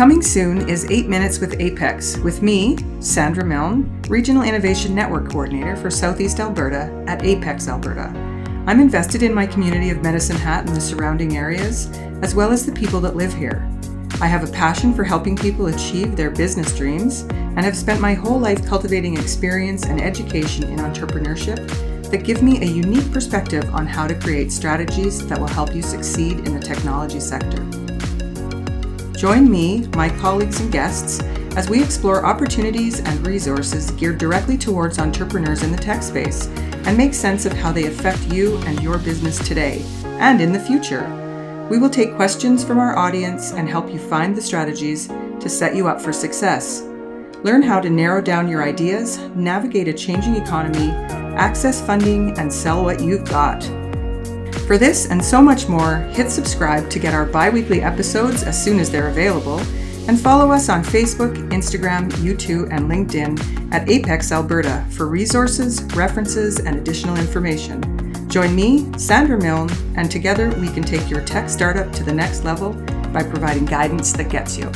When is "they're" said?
58.88-59.08